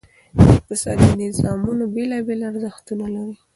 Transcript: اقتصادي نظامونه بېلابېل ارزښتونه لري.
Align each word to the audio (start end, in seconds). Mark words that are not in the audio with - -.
اقتصادي 0.51 1.09
نظامونه 1.21 1.85
بېلابېل 1.95 2.41
ارزښتونه 2.51 3.05
لري. 3.15 3.35